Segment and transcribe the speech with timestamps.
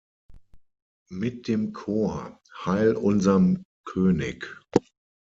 [1.11, 4.47] Mit dem Chor „Heil unserm König!